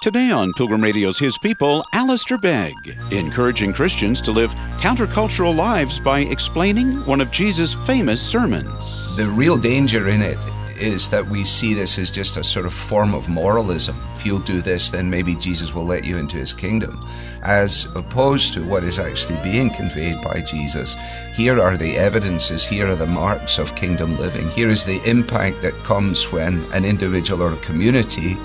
[0.00, 6.20] Today on Pilgrim Radio's His People, Alistair Begg, encouraging Christians to live countercultural lives by
[6.20, 9.14] explaining one of Jesus' famous sermons.
[9.18, 10.38] The real danger in it
[10.78, 13.94] is that we see this as just a sort of form of moralism.
[14.14, 17.06] If you'll do this, then maybe Jesus will let you into his kingdom.
[17.42, 20.96] As opposed to what is actually being conveyed by Jesus.
[21.34, 24.48] Here are the evidences, here are the marks of kingdom living.
[24.52, 28.38] Here is the impact that comes when an individual or a community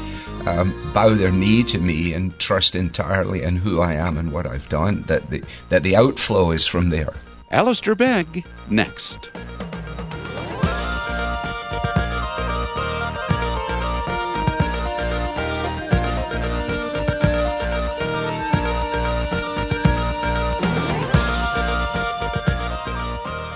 [0.48, 4.46] um, bow their knee to me and trust entirely in who I am and what
[4.46, 7.14] I've done, that the, that the outflow is from there.
[7.52, 9.30] Alistair Begg, next.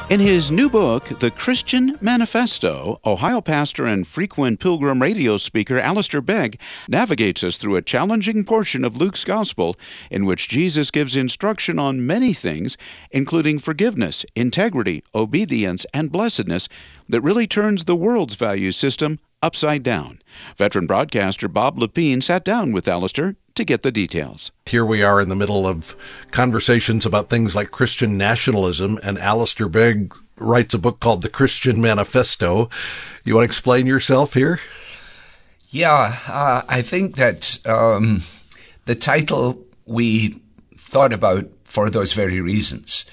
[0.10, 6.20] In his new book, The Christian Manifesto, Ohio pastor and frequent pilgrim radio speaker Alistair
[6.20, 9.78] Begg navigates us through a challenging portion of Luke's Gospel
[10.10, 12.76] in which Jesus gives instruction on many things,
[13.12, 16.68] including forgiveness, integrity, obedience, and blessedness,
[17.08, 20.24] that really turns the world's value system upside down.
[20.58, 24.52] Veteran broadcaster Bob Lepine sat down with Alistair to get the details.
[24.66, 25.96] Here we are in the middle of
[26.32, 31.82] conversations about things like Christian nationalism, and Alistair Begg writes a book called The Christian
[31.82, 32.70] Manifesto.
[33.24, 34.60] You want to explain yourself here?
[35.70, 38.24] Yeah, uh, I think that um,
[38.86, 40.42] the title we
[40.78, 43.06] thought about for those very reasons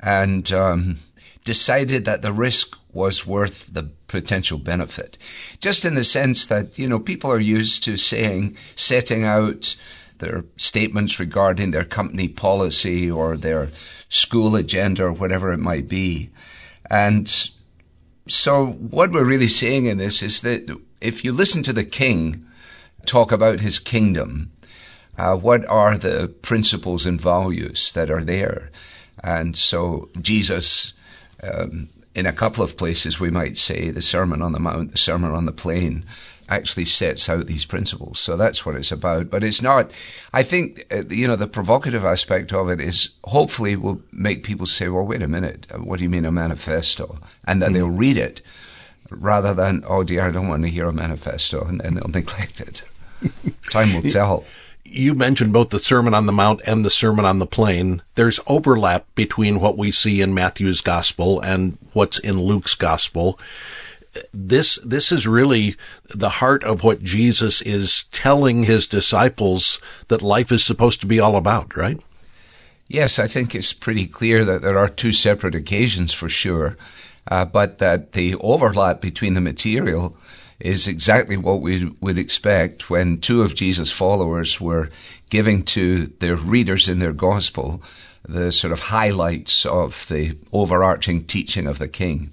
[0.00, 0.98] and um,
[1.44, 5.18] decided that the risk was worth the potential benefit.
[5.58, 9.74] Just in the sense that, you know, people are used to saying, setting out
[10.18, 13.70] their statements regarding their company policy or their
[14.08, 16.30] school agenda or whatever it might be.
[16.90, 17.26] And
[18.28, 22.46] so what we're really saying in this is that if you listen to the king
[23.06, 24.52] talk about his kingdom,
[25.16, 28.70] uh, what are the principles and values that are there?
[29.24, 30.92] And so Jesus
[31.42, 34.98] um, in a couple of places, we might say the Sermon on the Mount, the
[34.98, 36.04] Sermon on the Plain,
[36.48, 38.20] actually sets out these principles.
[38.20, 39.30] So that's what it's about.
[39.30, 39.90] But it's not,
[40.32, 44.66] I think, uh, you know, the provocative aspect of it is hopefully will make people
[44.66, 47.18] say, well, wait a minute, uh, what do you mean a manifesto?
[47.46, 47.74] And then mm.
[47.74, 48.42] they'll read it
[49.10, 52.60] rather than, oh dear, I don't want to hear a manifesto, and then they'll neglect
[52.60, 52.82] it.
[53.70, 54.44] Time will tell
[54.92, 58.02] you mentioned both the Sermon on the Mount and the Sermon on the Plain.
[58.14, 63.38] There's overlap between what we see in Matthew's Gospel and what's in Luke's Gospel.
[64.32, 65.76] This, this is really
[66.14, 71.18] the heart of what Jesus is telling his disciples that life is supposed to be
[71.18, 71.98] all about, right?
[72.88, 76.76] Yes, I think it's pretty clear that there are two separate occasions for sure,
[77.26, 80.14] uh, but that the overlap between the material
[80.62, 84.90] is exactly what we would expect when two of Jesus' followers were
[85.28, 87.82] giving to their readers in their gospel
[88.28, 92.30] the sort of highlights of the overarching teaching of the king.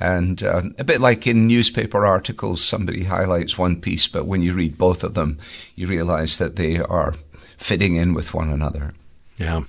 [0.00, 4.54] And uh, a bit like in newspaper articles, somebody highlights one piece, but when you
[4.54, 5.38] read both of them,
[5.74, 7.14] you realize that they are
[7.58, 8.94] fitting in with one another.
[9.36, 9.64] Yeah.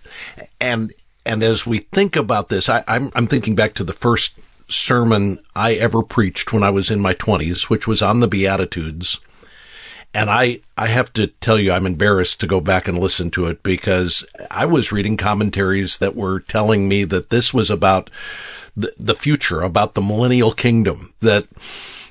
[0.62, 0.94] And
[1.26, 5.40] and as we think about this, I, I'm, I'm thinking back to the first sermon
[5.56, 9.20] I ever preached when I was in my 20s, which was on the Beatitudes.
[10.14, 13.46] And I, I have to tell you, I'm embarrassed to go back and listen to
[13.46, 18.10] it because I was reading commentaries that were telling me that this was about
[18.76, 21.48] the, the future, about the millennial kingdom, that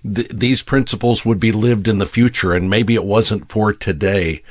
[0.03, 4.43] th- these principles would be lived in the future, and maybe it wasn't for today.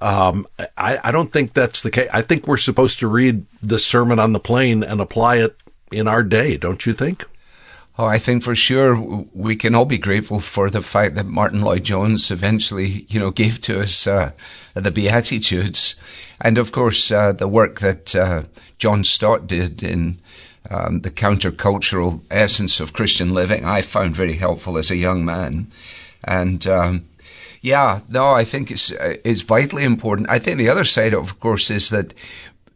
[0.00, 0.46] Um,
[0.76, 2.08] I, I don't think that's the case.
[2.12, 5.56] I think we're supposed to read the Sermon on the Plain and apply it
[5.90, 7.24] in our day, don't you think?
[8.02, 8.96] Oh, I think for sure
[9.32, 13.60] we can all be grateful for the fact that Martyn Lloyd-Jones eventually, you know, gave
[13.60, 14.32] to us uh,
[14.74, 15.94] the Beatitudes,
[16.40, 18.42] and of course uh, the work that uh,
[18.76, 20.18] John Stott did in
[20.68, 23.64] um, the countercultural essence of Christian living.
[23.64, 25.68] I found very helpful as a young man,
[26.24, 27.04] and um,
[27.60, 30.28] yeah, no, I think it's uh, it's vitally important.
[30.28, 32.14] I think the other side, of course, is that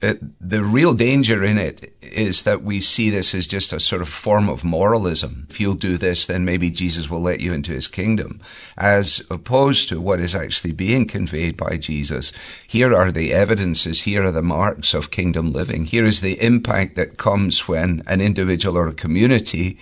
[0.02, 4.02] uh, the real danger in it is that we see this as just a sort
[4.02, 5.46] of form of moralism.
[5.48, 8.40] If you'll do this, then maybe Jesus will let you into his kingdom,
[8.76, 12.32] as opposed to what is actually being conveyed by Jesus.
[12.66, 15.86] Here are the evidences, here are the marks of kingdom living.
[15.86, 19.78] Here is the impact that comes when an individual or a community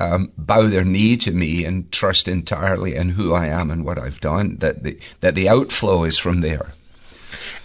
[0.00, 3.98] um, bow their knee to me and trust entirely in who I am and what
[3.98, 6.72] I've done, that the, that the outflow is from there.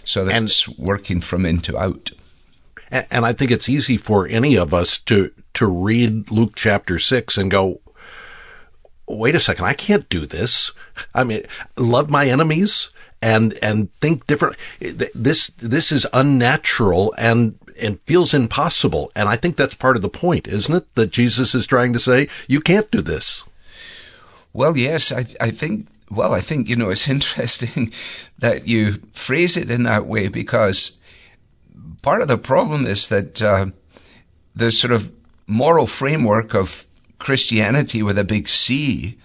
[0.04, 2.10] So that's and, working from in to out.
[2.90, 7.36] And I think it's easy for any of us to, to read Luke chapter six
[7.36, 7.80] and go,
[9.08, 10.70] wait a second, I can't do this.
[11.14, 11.42] I mean,
[11.76, 12.90] love my enemies
[13.20, 14.56] and and think different.
[14.80, 19.10] This this is unnatural and and feels impossible.
[19.16, 20.94] And I think that's part of the point, isn't it?
[20.94, 23.44] That Jesus is trying to say you can't do this.
[24.52, 27.92] Well, yes, I I think well, I think you know it's interesting
[28.38, 30.98] that you phrase it in that way because
[32.02, 33.66] part of the problem is that uh,
[34.54, 35.12] the sort of
[35.46, 36.86] moral framework of
[37.18, 39.18] Christianity with a big C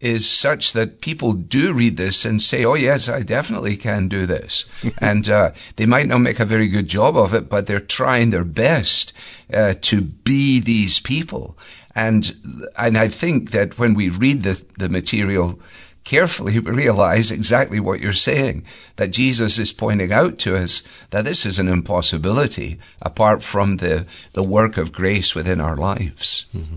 [0.00, 4.26] is such that people do read this and say, "Oh yes, I definitely can do
[4.26, 4.64] this,"
[4.98, 8.30] and uh, they might not make a very good job of it, but they're trying
[8.30, 9.12] their best
[9.54, 11.56] uh, to be these people.
[11.94, 12.34] And
[12.76, 15.60] and I think that when we read the the material
[16.04, 18.64] carefully, we realize exactly what you're saying.
[18.96, 24.06] That Jesus is pointing out to us that this is an impossibility apart from the
[24.32, 26.46] the work of grace within our lives.
[26.54, 26.76] Mm-hmm.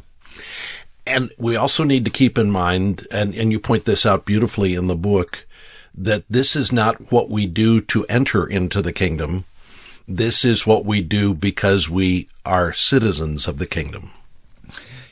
[1.08, 4.74] And we also need to keep in mind, and, and you point this out beautifully
[4.74, 5.46] in the book,
[5.94, 9.46] that this is not what we do to enter into the kingdom.
[10.08, 14.12] This is what we do because we are citizens of the kingdom.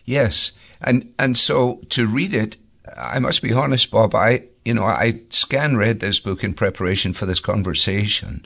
[0.03, 0.51] Yes.
[0.81, 2.57] And, and so to read it,
[2.97, 7.13] I must be honest, Bob, I, you know, I scan read this book in preparation
[7.13, 8.45] for this conversation.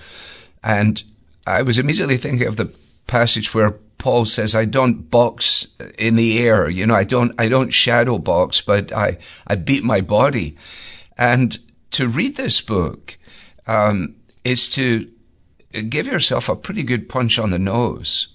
[0.63, 1.03] And
[1.45, 2.73] I was immediately thinking of the
[3.07, 5.67] passage where Paul says, I don't box
[5.97, 6.69] in the air.
[6.69, 9.17] You know, I don't, I don't shadow box, but I,
[9.47, 10.55] I beat my body.
[11.17, 11.57] And
[11.91, 13.17] to read this book,
[13.65, 15.09] um, is to
[15.89, 18.27] give yourself a pretty good punch on the nose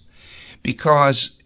[0.63, 1.42] because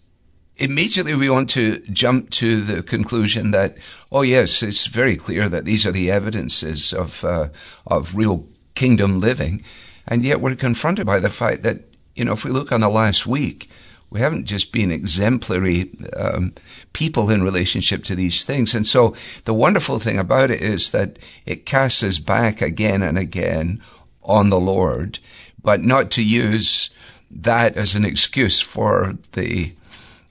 [0.58, 3.76] immediately we want to jump to the conclusion that,
[4.10, 7.48] oh yes, it's very clear that these are the evidences of, uh,
[7.86, 9.64] of real kingdom living.
[10.06, 11.78] And yet we're confronted by the fact that,
[12.14, 13.68] you know, if we look on the last week,
[14.08, 16.54] we haven't just been exemplary um,
[16.92, 18.74] people in relationship to these things.
[18.74, 19.14] And so
[19.44, 23.82] the wonderful thing about it is that it casts us back again and again
[24.22, 25.18] on the Lord,
[25.62, 26.90] but not to use
[27.30, 29.72] that as an excuse for the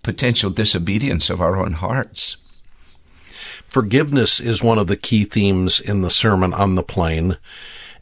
[0.06, 2.38] potential disobedience of our own hearts.
[3.68, 7.38] Forgiveness is one of the key themes in the Sermon on the Plain.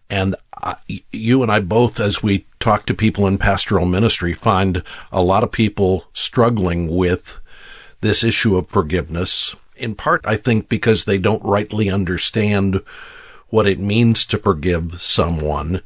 [0.10, 0.76] And I,
[1.14, 4.84] you and I both, as we talk to people in pastoral ministry, find
[5.14, 7.40] a lot of people struggling with
[8.02, 9.56] this issue of forgiveness.
[9.78, 12.84] In part, I think because they don't rightly understand
[13.48, 15.82] what it means to forgive someone.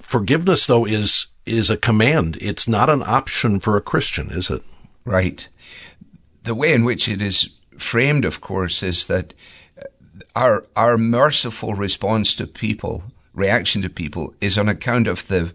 [0.00, 2.38] Forgiveness, though, is is a command.
[2.40, 4.62] It's not an option for a Christian, is it?
[5.04, 5.48] Right.
[6.44, 9.34] The way in which it is framed, of course, is that
[10.34, 13.04] our our merciful response to people,
[13.34, 15.52] reaction to people, is on account of the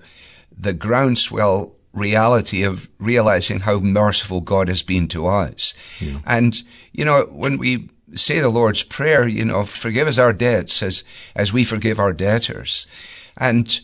[0.57, 5.73] the groundswell reality of realizing how merciful God has been to us.
[5.99, 6.19] Yeah.
[6.25, 6.61] And
[6.93, 11.03] you know, when we say the Lord's Prayer, you know, forgive us our debts as
[11.35, 12.87] as we forgive our debtors.
[13.37, 13.79] And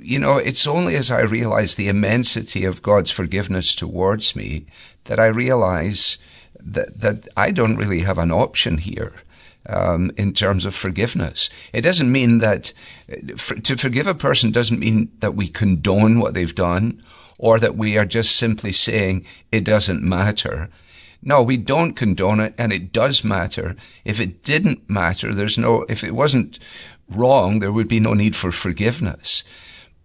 [0.00, 4.66] you know, it's only as I realize the immensity of God's forgiveness towards me
[5.04, 6.18] that I realize
[6.60, 9.12] that that I don't really have an option here
[9.68, 11.50] um, in terms of forgiveness.
[11.72, 12.72] It doesn't mean that
[13.36, 17.02] for, to forgive a person doesn't mean that we condone what they've done
[17.38, 20.70] or that we are just simply saying it doesn't matter.
[21.22, 23.74] No, we don't condone it and it does matter.
[24.04, 26.58] If it didn't matter, there's no, if it wasn't
[27.08, 29.44] wrong, there would be no need for forgiveness.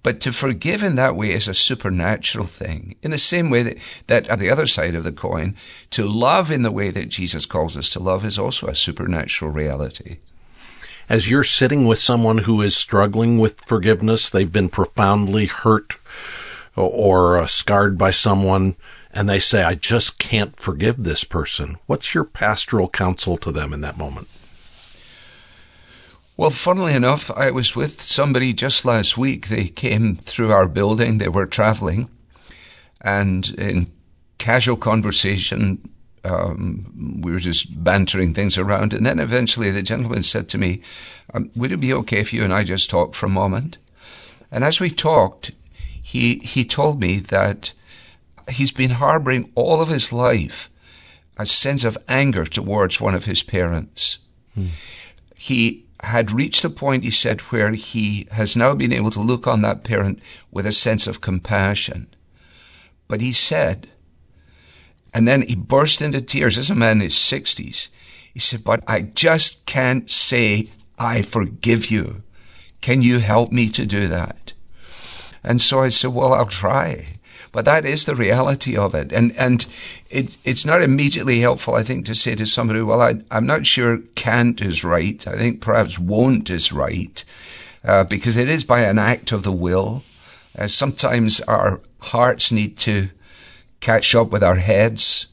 [0.03, 2.96] But to forgive in that way is a supernatural thing.
[3.03, 3.77] In the same way that,
[4.08, 5.55] that at the other side of the coin,
[5.91, 9.51] to love in the way that Jesus calls us to love is also a supernatural
[9.51, 10.17] reality.
[11.08, 15.98] As you're sitting with someone who is struggling with forgiveness, they've been profoundly hurt
[16.75, 18.75] or uh, scarred by someone,
[19.13, 21.77] and they say, I just can't forgive this person.
[21.86, 24.29] What's your pastoral counsel to them in that moment?
[26.41, 29.50] Well, funnily enough, I was with somebody just last week.
[29.50, 32.10] They came through our building, they were traveling,
[33.00, 33.91] and in
[34.39, 35.88] casual conversation,
[36.24, 38.91] um, we were just bantering things around.
[38.91, 40.81] And then eventually the gentleman said to me,
[41.31, 43.77] um, Would it be okay if you and I just talk for a moment?
[44.50, 45.51] And as we talked,
[46.01, 47.71] he, he told me that
[48.50, 50.71] he's been harboring all of his life
[51.38, 54.17] a sense of anger towards one of his parents.
[54.55, 54.69] Hmm.
[55.36, 59.48] He had reached a point, he said, where he has now been able to look
[59.48, 60.20] on that parent
[60.51, 62.08] with a sense of compassion.
[63.08, 63.89] But he said,
[65.13, 67.89] and then he burst into tears as a man in his 60s.
[68.34, 72.24] He said, But I just can't say, I forgive you.
[72.79, 74.53] Can you help me to do that?
[75.43, 77.20] And so I said, Well, I'll try.
[77.51, 79.12] But that is the reality of it.
[79.12, 79.65] And, and
[80.10, 83.65] it, it's not immediately helpful, I think, to say to somebody, well, I, I'm not
[83.65, 85.25] sure can't is right.
[85.27, 87.24] I think perhaps won't is right,
[87.84, 90.03] uh, because it is by an act of the will.
[90.58, 93.10] Uh, sometimes our hearts need to
[93.79, 95.27] catch up with our heads,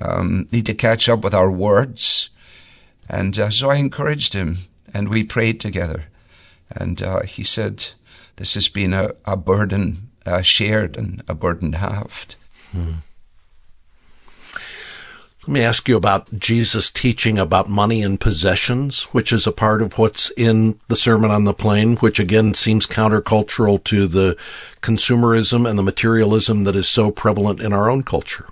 [0.00, 2.30] um, need to catch up with our words.
[3.08, 4.58] And uh, so I encouraged him,
[4.92, 6.06] and we prayed together.
[6.70, 7.86] And uh, he said,
[8.36, 12.36] This has been a, a burden uh, shared and a burden halved.
[12.72, 12.92] Hmm.
[15.46, 19.82] Let me ask you about Jesus' teaching about money and possessions, which is a part
[19.82, 24.38] of what's in the Sermon on the Plain, which again seems countercultural to the
[24.80, 28.48] consumerism and the materialism that is so prevalent in our own culture.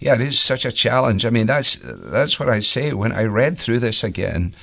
[0.00, 1.24] Yeah, it is such a challenge.
[1.24, 4.56] I mean, that's that's what I say when I read through this again.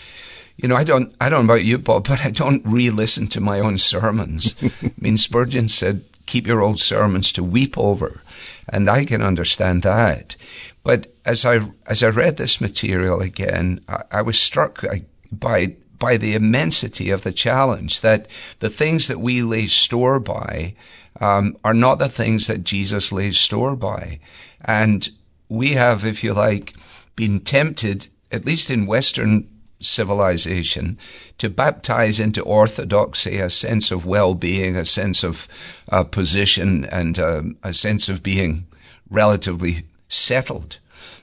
[0.57, 3.41] You know, I don't I don't know about you, Bob, but I don't re-listen to
[3.41, 4.55] my own sermons.
[4.83, 8.21] I mean, Spurgeon said, "Keep your old sermons to weep over,"
[8.69, 10.35] and I can understand that.
[10.83, 14.83] But as I as I read this material again, I, I was struck
[15.31, 18.27] by by the immensity of the challenge that
[18.59, 20.75] the things that we lay store by
[21.19, 24.19] um, are not the things that Jesus lays store by,
[24.61, 25.09] and
[25.49, 26.73] we have, if you like,
[27.15, 29.47] been tempted, at least in Western
[29.83, 30.97] civilization,
[31.37, 35.47] to baptize into orthodoxy a sense of well-being, a sense of
[35.89, 38.65] uh, position, and uh, a sense of being
[39.09, 40.79] relatively settled.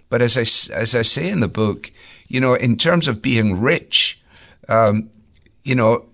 [0.09, 0.43] But as I,
[0.75, 1.91] as I say in the book,
[2.29, 4.21] you know, in terms of being rich,
[4.69, 5.11] um,
[5.65, 6.07] you know,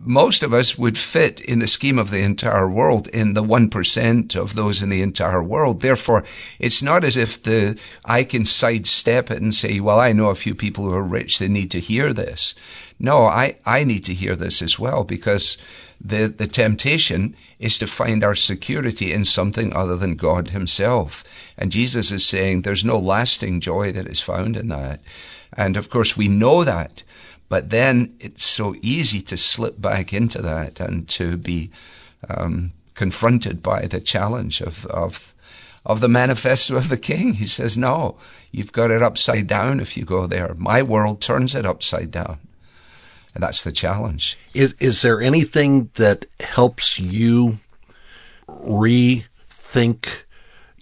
[0.00, 4.36] most of us would fit in the scheme of the entire world in the 1%
[4.36, 5.80] of those in the entire world.
[5.80, 6.24] Therefore,
[6.58, 10.34] it's not as if the, I can sidestep it and say, well, I know a
[10.34, 12.54] few people who are rich, they need to hear this.
[12.98, 15.58] No, I, I need to hear this as well because
[16.00, 21.24] the, the temptation is to find our security in something other than God Himself.
[21.56, 25.00] And Jesus is saying there's no lasting joy that is found in that.
[25.56, 27.03] And of course, we know that.
[27.54, 31.70] But then it's so easy to slip back into that and to be
[32.28, 35.32] um, confronted by the challenge of, of,
[35.86, 37.34] of the manifesto of the king.
[37.34, 38.18] He says, No,
[38.50, 40.52] you've got it upside down if you go there.
[40.58, 42.40] My world turns it upside down.
[43.34, 44.36] And that's the challenge.
[44.52, 47.58] Is, is there anything that helps you
[48.48, 50.08] rethink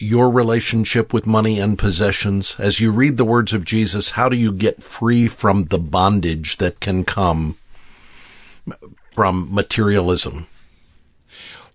[0.03, 2.57] your relationship with money and possessions?
[2.59, 6.57] As you read the words of Jesus, how do you get free from the bondage
[6.59, 7.57] that can come
[9.13, 10.47] from materialism?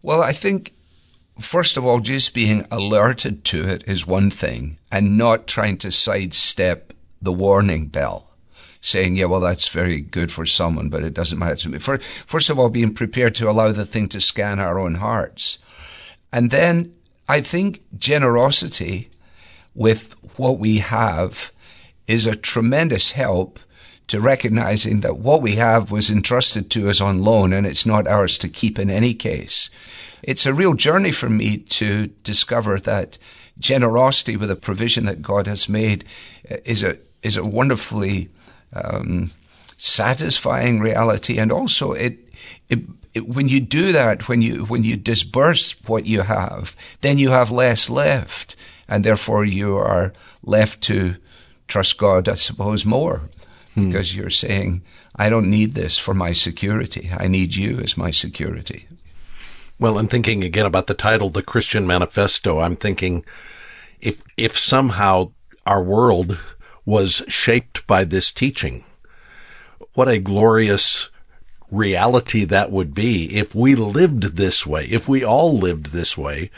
[0.02, 0.74] Well, I think,
[1.40, 5.92] first of all, just being alerted to it is one thing and not trying to
[5.92, 8.26] sidestep the warning bell.
[8.80, 11.80] Saying, yeah, well, that's very good for someone, but it doesn't matter to me.
[11.80, 15.58] First of all, being prepared to allow the thing to scan our own hearts.
[16.32, 16.94] And then
[17.28, 19.10] I think generosity
[19.76, 21.52] with what we have
[22.08, 23.60] is a tremendous help
[24.08, 28.08] to recognizing that what we have was entrusted to us on loan and it's not
[28.08, 29.70] ours to keep in any case.
[30.24, 33.18] It's a real journey for me to discover that
[33.60, 36.06] generosity with the provision that God has made
[36.64, 38.30] is a is a wonderfully
[38.74, 39.32] um,
[39.78, 42.18] satisfying reality, and also it
[42.70, 42.80] it
[43.20, 47.52] when you do that, when you when you disburse what you have, then you have
[47.52, 48.56] less left,
[48.88, 51.16] and therefore you are left to
[51.68, 53.30] trust God, I suppose, more,
[53.74, 53.88] hmm.
[53.88, 54.82] because you're saying,
[55.16, 57.10] "I don't need this for my security.
[57.18, 58.88] I need you as my security."
[59.80, 63.24] Well, and thinking again about the title, "The Christian Manifesto," I'm thinking,
[64.02, 65.32] if if somehow
[65.66, 66.40] our world
[66.86, 68.86] was shaped by this teaching,
[69.94, 71.10] what a glorious
[71.72, 76.50] reality that would be if we lived this way, if we all lived this way.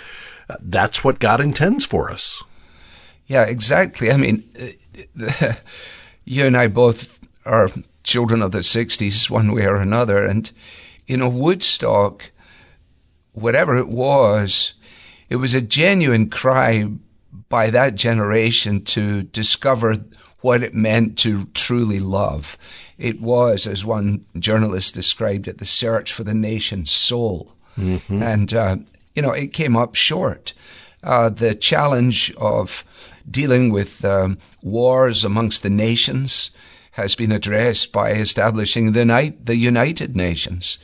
[0.60, 2.44] That's what God intends for us.
[3.28, 4.12] Yeah, exactly.
[4.12, 4.44] I mean,
[6.25, 7.70] you and I both are
[8.04, 10.25] children of the 60s, one way or another.
[10.25, 10.51] And,
[11.06, 12.32] you know, Woodstock,
[13.34, 14.74] whatever it was,
[15.30, 16.89] it was a genuine cry
[17.50, 19.98] by that generation to discover
[20.41, 22.58] what it meant to truly love.
[22.98, 27.53] It was, as one journalist described it, the search for the nation's soul.
[27.77, 28.24] Mm-hmm.
[28.24, 28.77] And, uh,
[29.15, 30.53] you know, it came up short.
[31.03, 32.84] Uh, the challenge of
[33.29, 36.51] dealing with um, wars amongst the nations
[36.91, 40.77] has been addressed by establishing the, night, the United Nations.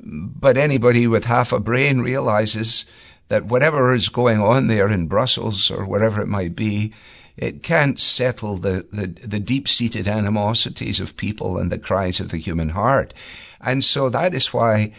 [0.00, 2.86] But anybody with half a brain realizes
[3.28, 6.92] that whatever is going on there in Brussels or wherever it might be,
[7.36, 12.30] it can't settle the, the, the deep seated animosities of people and the cries of
[12.30, 13.14] the human heart.
[13.60, 14.92] And so that is why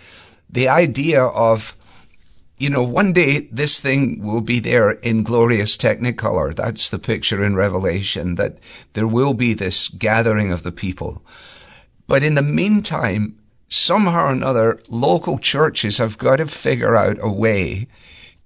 [0.49, 1.75] the idea of
[2.57, 6.55] you know, one day this thing will be there in glorious technicolor.
[6.55, 8.57] That's the picture in Revelation, that
[8.93, 11.21] there will be this gathering of the people.
[12.07, 13.37] But in the meantime,
[13.67, 17.87] somehow or another, local churches have got to figure out a way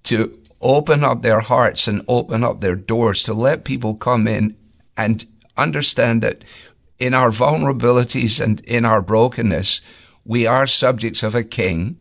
[0.04, 4.56] to open up their hearts and open up their doors to let people come in
[4.96, 5.24] and
[5.56, 6.42] understand that
[6.98, 9.80] in our vulnerabilities and in our brokenness,
[10.24, 11.96] we are subjects of a king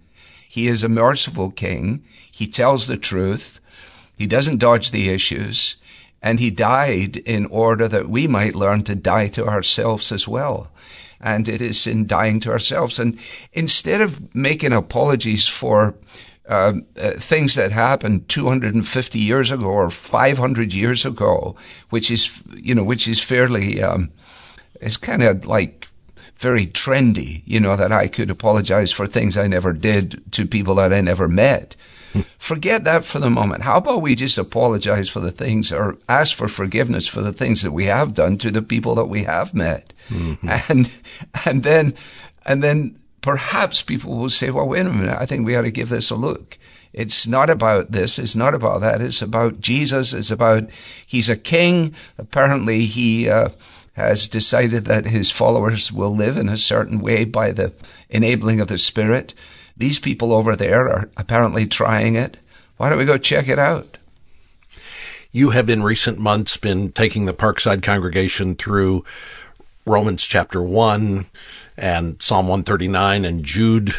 [0.57, 2.03] he is a merciful king.
[2.31, 3.59] He tells the truth.
[4.17, 5.75] He doesn't dodge the issues.
[6.19, 10.71] And he died in order that we might learn to die to ourselves as well.
[11.21, 12.97] And it is in dying to ourselves.
[12.97, 13.19] And
[13.53, 15.93] instead of making apologies for
[16.47, 16.73] uh,
[17.17, 21.55] things that happened 250 years ago or 500 years ago,
[21.89, 24.11] which is, you know, which is fairly, um,
[24.81, 25.87] it's kind of like
[26.37, 30.75] very trendy, you know, that I could apologize for things I never did to people
[30.75, 31.75] that I never met.
[32.37, 33.63] Forget that for the moment.
[33.63, 37.61] How about we just apologize for the things or ask for forgiveness for the things
[37.61, 39.93] that we have done to the people that we have met?
[40.09, 40.49] Mm-hmm.
[40.69, 41.01] And,
[41.45, 41.93] and then,
[42.45, 42.97] and then
[43.27, 45.17] perhaps people will say, well, wait a minute.
[45.19, 46.57] I think we ought to give this a look.
[46.93, 48.17] It's not about this.
[48.17, 49.01] It's not about that.
[49.01, 50.13] It's about Jesus.
[50.13, 50.71] It's about,
[51.05, 51.93] he's a king.
[52.17, 53.49] Apparently he, uh,
[53.97, 57.73] has decided that his followers will live in a certain way by the
[58.09, 59.33] enabling of the Spirit.
[59.75, 62.39] These people over there are apparently trying it.
[62.77, 63.97] Why don't we go check it out?
[65.33, 69.03] You have in recent months been taking the Parkside congregation through
[69.85, 71.25] Romans chapter 1
[71.77, 73.93] and Psalm 139 and Jude,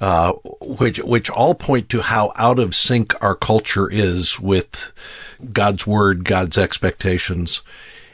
[0.00, 4.92] uh, which, which all point to how out of sync our culture is with
[5.52, 7.62] God's word, God's expectations.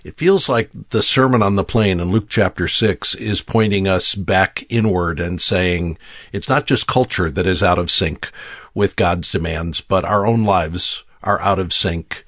[0.02, 4.14] It feels like the Sermon on the Plain in Luke chapter 6 is pointing us
[4.14, 5.98] back inward and saying
[6.32, 8.30] it's not just culture that is out of sync
[8.74, 12.24] with God's demands, but our own lives are out of sync.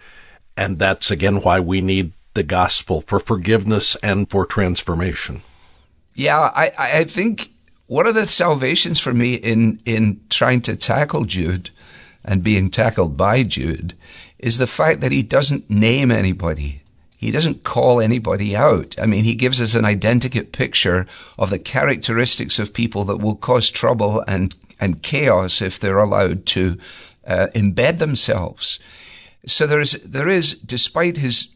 [0.54, 5.42] And that's again why we need the gospel for forgiveness and for transformation.
[6.14, 7.50] Yeah, I, I think
[7.86, 11.70] one of the salvations for me in, in trying to tackle Jude
[12.24, 13.94] and being tackled by Jude
[14.38, 16.82] is the fact that he doesn't name anybody
[17.22, 18.96] he doesn't call anybody out.
[19.00, 21.06] I mean, he gives us an identikit picture
[21.38, 26.46] of the characteristics of people that will cause trouble and, and chaos if they're allowed
[26.46, 26.78] to
[27.24, 28.80] uh, embed themselves.
[29.46, 31.54] So there is, there is, despite his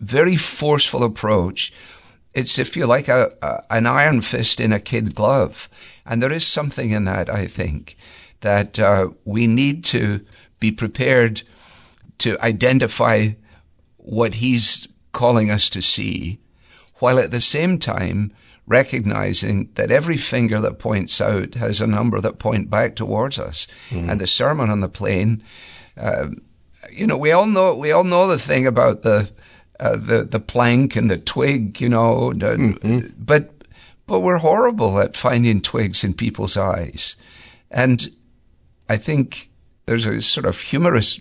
[0.00, 1.74] very forceful approach,
[2.36, 5.68] it's, if you like, a, a, an iron fist in a kid glove.
[6.04, 7.96] And there is something in that, I think,
[8.40, 10.20] that uh, we need to
[10.60, 11.42] be prepared
[12.18, 13.30] to identify
[13.96, 16.38] what he's calling us to see,
[16.96, 18.32] while at the same time
[18.66, 23.66] recognizing that every finger that points out has a number that point back towards us.
[23.90, 24.10] Mm.
[24.10, 25.42] And the Sermon on the Plain,
[25.96, 26.28] uh,
[26.90, 29.30] you know, we all know we all know the thing about the
[29.80, 33.08] uh, the the plank and the twig, you know, mm-hmm.
[33.18, 33.52] but
[34.06, 37.16] but we're horrible at finding twigs in people's eyes,
[37.70, 38.08] and
[38.88, 39.50] I think
[39.86, 41.20] there's a sort of humorous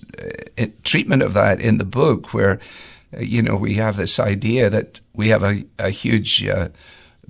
[0.58, 2.60] uh, treatment of that in the book where,
[3.16, 6.70] uh, you know, we have this idea that we have a, a huge uh,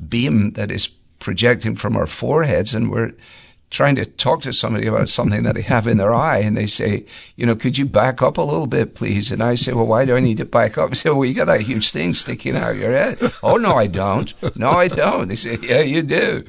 [0.07, 0.87] beam that is
[1.19, 3.11] projecting from our foreheads and we're
[3.69, 6.65] trying to talk to somebody about something that they have in their eye and they
[6.65, 9.31] say, you know, could you back up a little bit, please?
[9.31, 10.89] And I say, well, why do I need to back up?
[10.95, 13.17] They say, well, you got that huge thing sticking out of your head.
[13.43, 14.33] oh, no, I don't.
[14.55, 15.27] No, I don't.
[15.27, 16.45] They say, yeah, you do.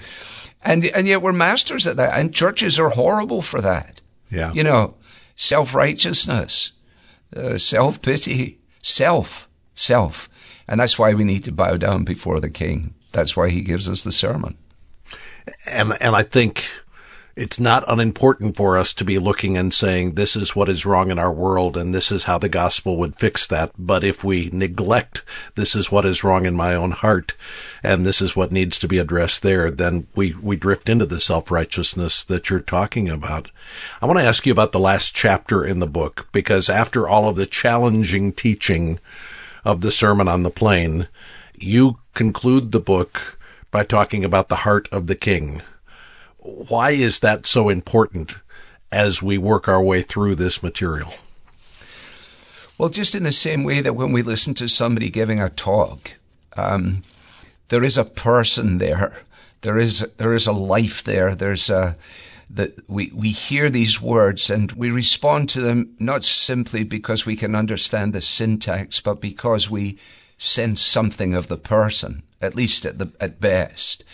[0.63, 2.19] And, and yet we're masters at that.
[2.19, 4.01] And churches are horrible for that.
[4.31, 4.53] Yeah.
[4.53, 4.95] You know,
[5.35, 6.73] self righteousness,
[7.35, 10.29] uh, self pity, self, self.
[10.69, 12.95] And that's why we need to bow down before the King.
[13.13, 14.59] That's why he gives us the sermon.
[15.71, 16.69] And, and I think
[17.37, 21.11] it's not unimportant for us to be looking and saying, this is what is wrong
[21.11, 23.73] in our world and this is how the gospel would fix that.
[23.79, 25.23] But if we neglect,
[25.55, 27.35] this is what is wrong in my own heart
[27.83, 31.21] and this is what needs to be addressed there, then we, we drift into the
[31.21, 33.51] self-righteousness that you're talking about.
[34.01, 37.29] I want to ask you about the last chapter in the book because after all
[37.29, 38.99] of the challenging teaching
[39.63, 41.07] of the Sermon on the Plain,
[41.55, 43.39] you conclude the book
[43.71, 45.61] by talking about the heart of the king
[46.47, 48.37] why is that so important
[48.93, 51.15] as we work our way through this material?
[52.79, 56.17] Well, just in the same way that when we listen to somebody giving a talk,
[56.57, 57.03] um,
[57.69, 59.19] there is a person there.
[59.63, 61.35] There is there is a life there.
[61.35, 61.97] There's a
[62.49, 67.35] that we, we hear these words and we respond to them not simply because we
[67.35, 69.99] can understand the syntax, but because we
[70.39, 74.05] sense something of the person, at least at the at best.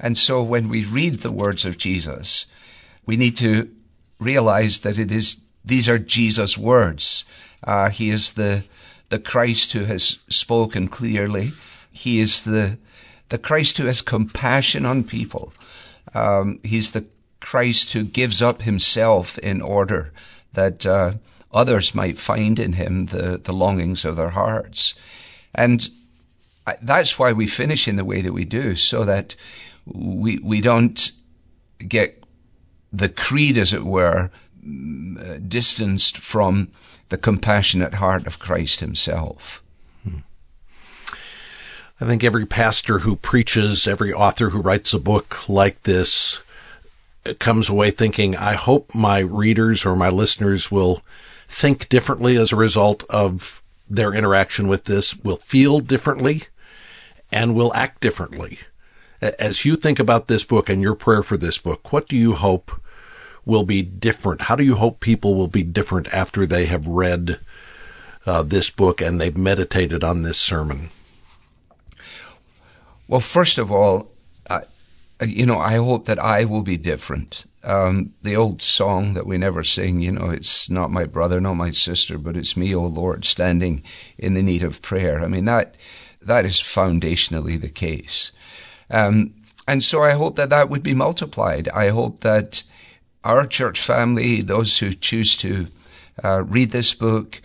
[0.00, 2.46] And so when we read the words of Jesus,
[3.06, 3.70] we need to
[4.18, 7.24] realize that it is these are Jesus' words.
[7.62, 8.64] Uh, he is the
[9.10, 11.52] the Christ who has spoken clearly.
[11.92, 12.78] He is the
[13.28, 15.52] the Christ who has compassion on people.
[16.14, 17.06] Um, he's the
[17.40, 20.12] Christ who gives up himself in order
[20.54, 21.12] that uh,
[21.52, 24.94] others might find in him the, the longings of their hearts.
[25.54, 25.88] And
[26.82, 29.36] that's why we finish in the way that we do, so that
[29.92, 31.10] we, we don't
[31.86, 32.22] get
[32.92, 34.30] the creed, as it were,
[34.64, 36.70] uh, distanced from
[37.08, 39.62] the compassionate heart of Christ himself.
[40.04, 40.18] Hmm.
[42.00, 46.40] I think every pastor who preaches, every author who writes a book like this
[47.26, 51.02] uh, comes away thinking, I hope my readers or my listeners will
[51.48, 56.44] think differently as a result of their interaction with this, will feel differently,
[57.32, 58.60] and will act differently.
[59.20, 62.32] As you think about this book and your prayer for this book, what do you
[62.34, 62.72] hope
[63.44, 64.42] will be different?
[64.42, 67.38] How do you hope people will be different after they have read
[68.24, 70.88] uh, this book and they've meditated on this sermon?
[73.08, 74.10] Well, first of all,
[74.48, 74.60] uh,
[75.26, 77.44] you know, I hope that I will be different.
[77.62, 81.54] Um, the old song that we never sing, you know, it's not my brother, not
[81.54, 83.82] my sister, but it's me, O Lord, standing
[84.16, 85.22] in the need of prayer.
[85.22, 85.74] I mean, that
[86.22, 88.32] that is foundationally the case.
[88.90, 89.34] Um,
[89.66, 91.68] and so I hope that that would be multiplied.
[91.68, 92.62] I hope that
[93.22, 95.68] our church family, those who choose to
[96.24, 97.40] uh, read this book,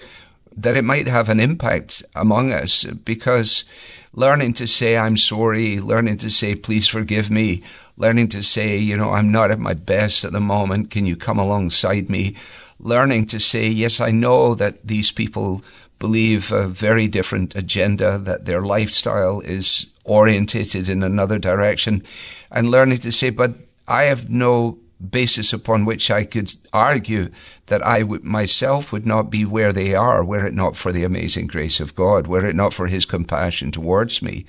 [0.58, 3.66] that it might have an impact among us because
[4.14, 7.62] learning to say, I'm sorry, learning to say, please forgive me,
[7.98, 10.92] learning to say, you know, I'm not at my best at the moment.
[10.92, 12.36] Can you come alongside me?
[12.80, 15.62] Learning to say, yes, I know that these people
[16.00, 22.04] believe a very different agenda, that their lifestyle is orientated in another direction,
[22.52, 23.56] and learning to say, but
[23.88, 27.30] I have no basis upon which I could argue
[27.66, 31.48] that I myself would not be where they are were it not for the amazing
[31.48, 34.46] grace of God, were it not for His compassion towards me.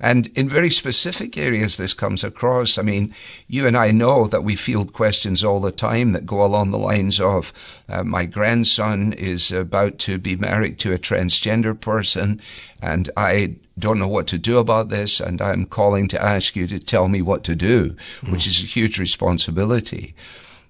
[0.00, 2.78] And in very specific areas, this comes across.
[2.78, 3.14] I mean,
[3.48, 6.78] you and I know that we field questions all the time that go along the
[6.78, 7.52] lines of
[7.86, 12.40] uh, my grandson is about to be married to a transgender person,
[12.80, 16.66] and I don't know what to do about this, and I'm calling to ask you
[16.68, 18.32] to tell me what to do, mm.
[18.32, 20.14] which is a huge responsibility.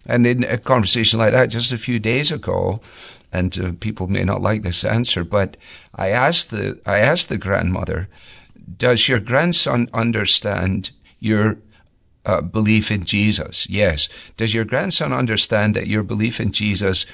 [0.07, 2.81] And in a conversation like that just a few days ago,
[3.33, 5.57] and uh, people may not like this answer, but
[5.95, 8.09] I asked the I asked the grandmother,
[8.81, 10.91] does your grandson understand
[11.21, 11.59] your
[12.25, 13.69] uh, belief in Jesus?
[13.69, 14.09] Yes.
[14.39, 17.05] Does your grandson understand that your belief in Jesus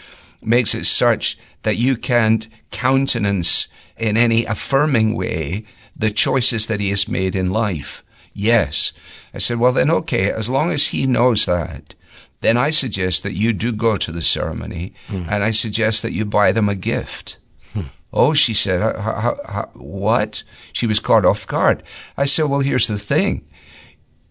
[0.41, 5.65] makes it such that you can't countenance in any affirming way
[5.97, 8.05] the choices that he has made in life?
[8.33, 8.93] Yes.
[9.35, 11.97] I said, well, then, okay, as long as he knows that,
[12.43, 15.27] then I suggest that you do go to the ceremony mm.
[15.29, 17.39] and I suggest that you buy them a gift.
[18.13, 18.95] Oh, she said,
[19.75, 20.43] what?
[20.73, 21.83] She was caught off guard.
[22.17, 23.45] I said, well, here's the thing.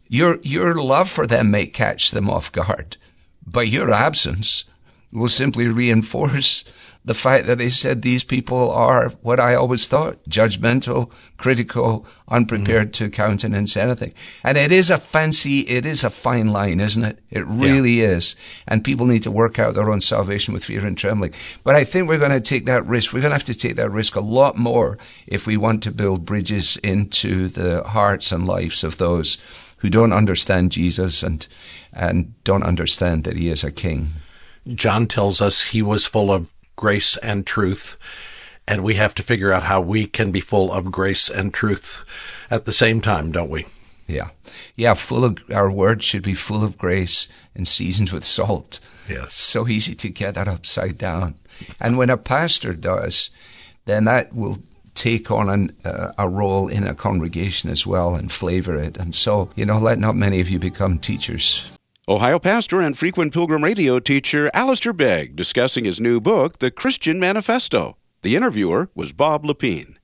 [0.07, 2.97] Your, your love for them may catch them off guard,
[3.45, 4.65] but your absence
[5.11, 6.63] will simply reinforce
[7.05, 12.91] the fact that they said these people are what I always thought judgmental, critical, unprepared
[12.91, 13.05] mm-hmm.
[13.05, 14.13] to countenance anything.
[14.43, 17.19] And it is a fancy, it is a fine line, isn't it?
[17.29, 18.07] It really yeah.
[18.07, 18.35] is.
[18.67, 21.33] And people need to work out their own salvation with fear and trembling.
[21.63, 23.13] But I think we're going to take that risk.
[23.13, 25.91] We're going to have to take that risk a lot more if we want to
[25.91, 29.37] build bridges into the hearts and lives of those
[29.77, 31.47] who don't understand Jesus and,
[31.93, 34.13] and don't understand that he is a king.
[34.73, 37.97] John tells us he was full of grace and truth.
[38.67, 42.03] And we have to figure out how we can be full of grace and truth
[42.49, 43.65] at the same time, don't we?
[44.07, 44.29] Yeah.
[44.75, 48.79] Yeah, full of our words should be full of grace and seasoned with salt.
[49.09, 49.33] Yes.
[49.33, 51.35] So easy to get that upside down.
[51.79, 53.29] And when a pastor does,
[53.85, 54.57] then that will
[54.95, 58.97] take on an, uh, a role in a congregation as well and flavor it.
[58.97, 61.69] And so, you know, let not many of you become teachers.
[62.07, 67.19] Ohio pastor and frequent Pilgrim radio teacher Alistair Begg discussing his new book, The Christian
[67.19, 67.97] Manifesto.
[68.21, 69.95] The interviewer was Bob Lepine.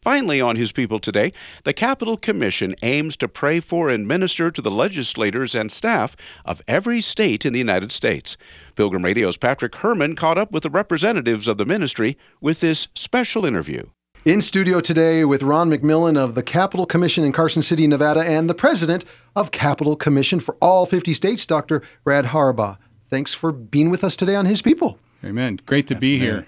[0.00, 1.32] Finally, on His People today,
[1.64, 6.62] the Capitol Commission aims to pray for and minister to the legislators and staff of
[6.68, 8.36] every state in the United States.
[8.76, 13.44] Pilgrim Radio's Patrick Herman caught up with the representatives of the ministry with this special
[13.44, 13.86] interview.
[14.26, 18.50] In studio today with Ron McMillan of the Capitol Commission in Carson City, Nevada, and
[18.50, 21.80] the president of Capitol Commission for all 50 states, Dr.
[22.04, 22.76] Brad Harbaugh.
[23.08, 24.98] Thanks for being with us today on His People.
[25.24, 25.58] Amen.
[25.64, 26.46] Great to be here.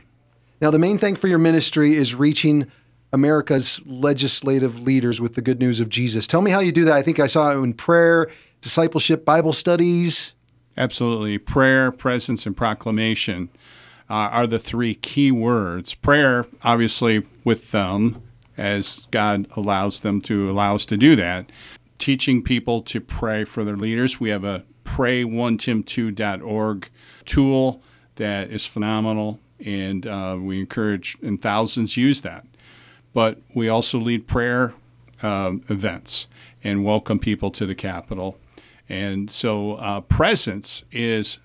[0.61, 2.71] Now, the main thing for your ministry is reaching
[3.11, 6.27] America's legislative leaders with the good news of Jesus.
[6.27, 6.95] Tell me how you do that.
[6.95, 8.29] I think I saw it in prayer,
[8.61, 10.35] discipleship, Bible studies.
[10.77, 11.39] Absolutely.
[11.39, 13.49] Prayer, presence, and proclamation
[14.13, 15.95] are the three key words.
[15.95, 18.23] Prayer, obviously, with them,
[18.57, 21.51] as God allows them to allow us to do that.
[21.99, 24.21] Teaching people to pray for their leaders.
[24.21, 26.91] We have a pray1tim2.org
[27.25, 27.83] tool
[28.17, 32.45] that is phenomenal, and uh, we encourage and thousands use that.
[33.15, 34.75] But we also lead prayer
[35.23, 36.27] uh, events
[36.63, 38.39] and welcome people to the Capitol.
[38.89, 41.39] And so, uh, presence is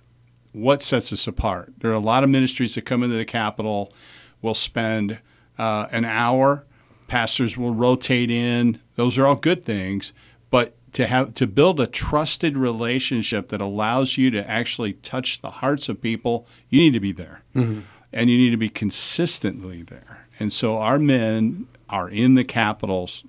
[0.58, 1.74] what sets us apart.
[1.80, 3.94] There are a lot of ministries that come into the Capitol,
[4.42, 5.20] will spend
[5.58, 6.66] uh, an hour,
[7.08, 8.80] pastors will rotate in.
[8.96, 10.14] Those are all good things,
[10.50, 15.50] but to have to build a trusted relationship that allows you to actually touch the
[15.50, 17.44] hearts of people, you need to be there.
[17.56, 17.82] Mm-hmm.
[18.14, 20.28] And you need to be consistently there.
[20.40, 23.24] And so our men are in the capitals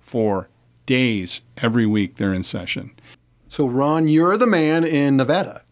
[0.00, 0.48] for
[0.86, 2.90] days every week they're in session.
[3.48, 5.62] So Ron, you're the man in Nevada.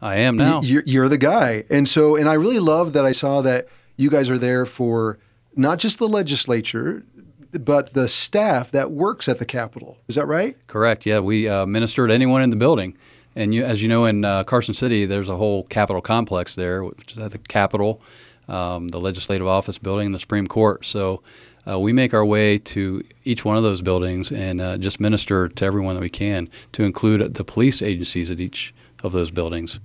[0.00, 0.60] I am now.
[0.62, 1.64] You're, you're the guy.
[1.70, 5.18] And so and I really love that I saw that you guys are there for
[5.56, 7.04] not just the legislature,
[7.52, 9.98] but the staff that works at the Capitol.
[10.06, 10.56] Is that right?
[10.66, 11.06] Correct.
[11.06, 12.96] Yeah, we uh, minister to anyone in the building.
[13.34, 16.84] And you, as you know, in uh, Carson City, there's a whole Capitol complex there,
[16.84, 18.00] which is at the Capitol,
[18.48, 20.84] um, the Legislative Office Building, and the Supreme Court.
[20.84, 21.22] So
[21.68, 25.48] uh, we make our way to each one of those buildings and uh, just minister
[25.48, 29.78] to everyone that we can, to include the police agencies at each of those buildings.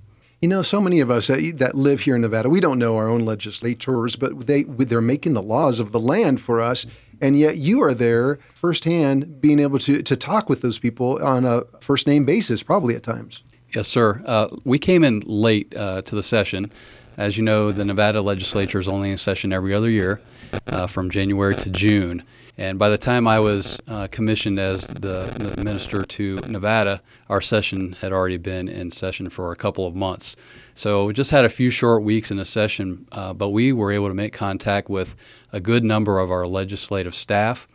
[0.44, 2.98] You know, so many of us that, that live here in Nevada, we don't know
[2.98, 6.84] our own legislators, but they they're making the laws of the land for us,
[7.18, 11.46] and yet you are there firsthand, being able to to talk with those people on
[11.46, 13.42] a first name basis, probably at times.
[13.74, 14.20] Yes, sir.
[14.26, 16.70] Uh, we came in late uh, to the session.
[17.16, 20.20] As you know, the Nevada legislature is only in session every other year,
[20.66, 22.22] uh, from January to June.
[22.56, 27.40] And by the time I was uh, commissioned as the, the, minister to Nevada, our
[27.40, 30.36] session had already been in session for a couple of months.
[30.74, 33.90] So we just had a few short weeks in a session, uh, but we were
[33.90, 35.16] able to make contact with
[35.52, 37.66] a good number of our legislative staff,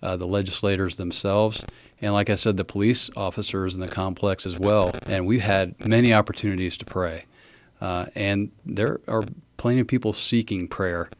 [0.00, 1.64] uh, the legislators themselves,
[2.00, 4.94] and like I said, the police officers in the complex as well.
[5.06, 7.26] And we've had many opportunities to pray.
[7.80, 9.24] Uh, and there are
[9.56, 11.10] plenty of people seeking prayer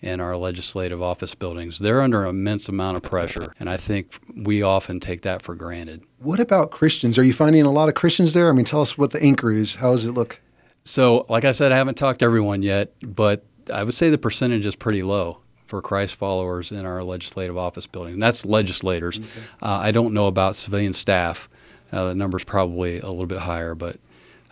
[0.00, 1.78] in our legislative office buildings.
[1.78, 5.54] They're under an immense amount of pressure, and I think we often take that for
[5.54, 6.02] granted.
[6.18, 7.18] What about Christians?
[7.18, 8.48] Are you finding a lot of Christians there?
[8.48, 9.76] I mean, tell us what the anchor is.
[9.76, 10.40] How does it look?
[10.84, 14.18] So, like I said, I haven't talked to everyone yet, but I would say the
[14.18, 18.14] percentage is pretty low for Christ followers in our legislative office building.
[18.14, 19.18] And that's legislators.
[19.18, 19.28] Okay.
[19.60, 21.48] Uh, I don't know about civilian staff.
[21.92, 23.96] Uh, the number's probably a little bit higher, but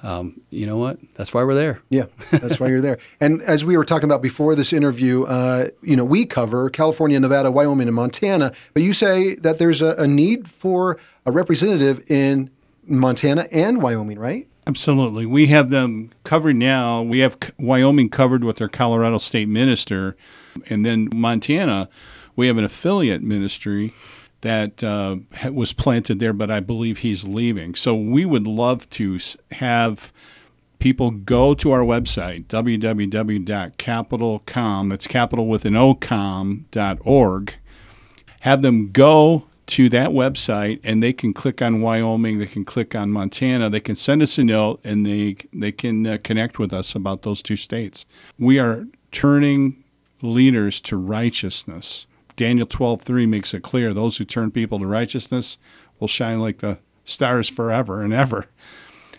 [0.07, 0.99] um, you know what?
[1.15, 1.83] That's why we're there.
[1.91, 2.99] Yeah, that's why you're there.
[3.21, 7.19] And as we were talking about before this interview, uh, you know, we cover California,
[7.19, 8.53] Nevada, Wyoming, and Montana.
[8.73, 12.51] But you say that there's a, a need for a representative in
[12.87, 14.47] Montana and Wyoming, right?
[14.67, 15.27] Absolutely.
[15.27, 17.03] We have them covered now.
[17.03, 20.17] We have Wyoming covered with their Colorado State minister.
[20.69, 21.89] And then Montana,
[22.37, 23.93] we have an affiliate ministry
[24.43, 25.17] that uh,
[25.51, 27.75] was planted there, but I believe he's leaving.
[27.75, 29.19] So we would love to
[29.53, 30.13] have
[30.79, 37.55] people go to our website, www.capitolcom, that's capitol with an ocom.org,
[38.41, 42.95] have them go to that website and they can click on Wyoming, they can click
[42.95, 46.73] on Montana, they can send us a note and they, they can uh, connect with
[46.73, 48.07] us about those two states.
[48.39, 49.83] We are turning
[50.23, 55.59] leaders to righteousness Daniel 12:3 makes it clear those who turn people to righteousness
[55.99, 58.47] will shine like the stars forever and ever.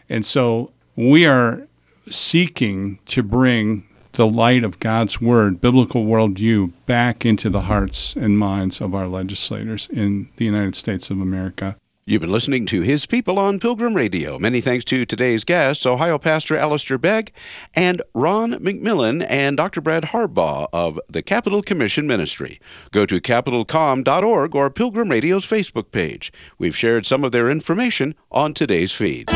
[0.10, 1.67] And so we are
[2.10, 8.38] seeking to bring the light of God's word, biblical worldview, back into the hearts and
[8.38, 11.75] minds of our legislators in the United States of America.
[12.09, 14.39] You've been listening to His People on Pilgrim Radio.
[14.39, 17.33] Many thanks to today's guests, Ohio Pastor Alistair Begg
[17.75, 19.81] and Ron McMillan and Dr.
[19.81, 22.61] Brad Harbaugh of the Capitol Commission Ministry.
[22.91, 26.31] Go to capitolcom.org or Pilgrim Radio's Facebook page.
[26.57, 29.27] We've shared some of their information on today's feed.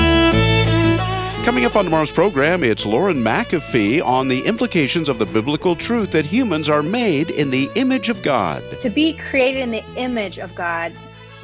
[1.44, 6.12] Coming up on tomorrow's program, it's Lauren McAfee on the implications of the biblical truth
[6.12, 8.64] that humans are made in the image of God.
[8.80, 10.94] To be created in the image of God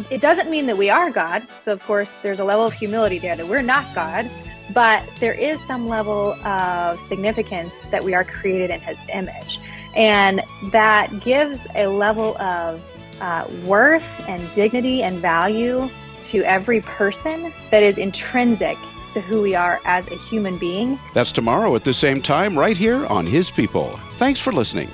[0.09, 1.43] it doesn't mean that we are God.
[1.61, 4.29] So, of course, there's a level of humility there that we're not God,
[4.73, 9.59] but there is some level of significance that we are created in His image.
[9.95, 12.81] And that gives a level of
[13.19, 15.89] uh, worth and dignity and value
[16.23, 18.77] to every person that is intrinsic
[19.11, 20.99] to who we are as a human being.
[21.13, 23.99] That's tomorrow at the same time, right here on His People.
[24.17, 24.89] Thanks for listening.